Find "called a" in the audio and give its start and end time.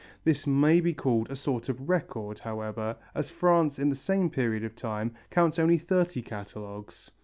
0.95-1.35